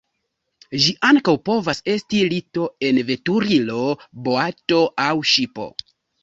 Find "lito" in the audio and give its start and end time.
2.31-2.65